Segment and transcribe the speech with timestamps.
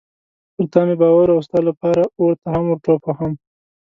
[0.55, 3.33] پر تا مې باور و او ستا لپاره اور ته هم ورټوپ وهم.